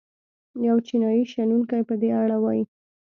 یو 0.67 0.77
چینايي 0.87 1.23
شنونکی 1.31 1.81
په 1.89 1.95
دې 2.01 2.09
اړه 2.21 2.37
وايي. 2.43 2.63